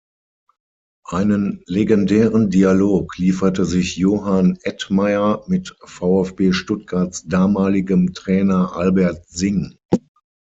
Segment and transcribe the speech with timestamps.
[1.07, 9.77] Einen legendären Dialog lieferte sich Johann Ettmayer mit VfB Stuttgarts damaligem Trainer Albert Sing.